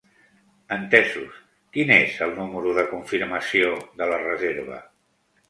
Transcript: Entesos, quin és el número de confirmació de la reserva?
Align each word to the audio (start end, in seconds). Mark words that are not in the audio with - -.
Entesos, 0.77 1.35
quin 1.77 1.93
és 1.97 2.15
el 2.29 2.33
número 2.39 2.73
de 2.79 2.87
confirmació 2.95 3.71
de 4.01 4.09
la 4.15 4.19
reserva? 4.27 4.83